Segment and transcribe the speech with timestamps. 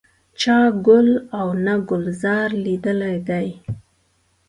[0.41, 3.47] چا ګل او نه ګلزار لیدلی دی.